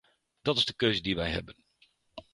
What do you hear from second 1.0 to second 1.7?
die wij hebben.